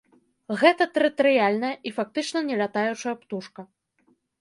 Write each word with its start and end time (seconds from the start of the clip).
Гэта 0.61 0.87
тэрытарыяльная 0.95 1.71
і 1.89 1.93
фактычна 1.99 2.45
не 2.51 2.55
лятаючая 2.65 3.15
птушка. 3.23 3.61